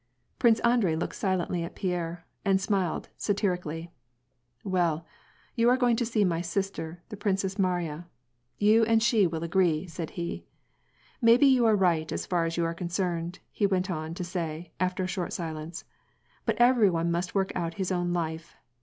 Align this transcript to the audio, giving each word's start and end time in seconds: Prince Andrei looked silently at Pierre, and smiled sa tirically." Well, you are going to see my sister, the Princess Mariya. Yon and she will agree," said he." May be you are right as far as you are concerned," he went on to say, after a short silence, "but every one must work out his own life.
Prince 0.39 0.59
Andrei 0.61 0.95
looked 0.95 1.13
silently 1.13 1.63
at 1.63 1.75
Pierre, 1.75 2.25
and 2.43 2.59
smiled 2.59 3.09
sa 3.17 3.33
tirically." 3.33 3.89
Well, 4.63 5.05
you 5.55 5.69
are 5.69 5.77
going 5.77 5.95
to 5.97 6.07
see 6.07 6.25
my 6.25 6.41
sister, 6.41 7.03
the 7.09 7.15
Princess 7.17 7.59
Mariya. 7.59 8.07
Yon 8.57 8.87
and 8.87 9.03
she 9.03 9.27
will 9.27 9.43
agree," 9.43 9.85
said 9.85 10.09
he." 10.17 10.47
May 11.21 11.37
be 11.37 11.45
you 11.45 11.67
are 11.67 11.75
right 11.75 12.11
as 12.11 12.25
far 12.25 12.45
as 12.45 12.57
you 12.57 12.65
are 12.65 12.73
concerned," 12.73 13.37
he 13.51 13.67
went 13.67 13.91
on 13.91 14.15
to 14.15 14.23
say, 14.23 14.71
after 14.79 15.03
a 15.03 15.07
short 15.07 15.33
silence, 15.33 15.83
"but 16.47 16.55
every 16.57 16.89
one 16.89 17.11
must 17.11 17.35
work 17.35 17.51
out 17.55 17.75
his 17.75 17.91
own 17.91 18.11
life. 18.11 18.55